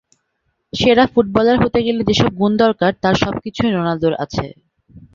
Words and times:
সেরা 0.73 1.05
ফুটবলার 1.13 1.57
হতে 1.63 1.79
গেলে 1.85 2.01
যেসব 2.09 2.29
গুণ 2.39 2.51
দরকার 2.63 2.91
তার 3.03 3.15
সবকিছুই 3.23 3.71
রোনালদোর 3.71 4.13
আছে। 4.23 4.45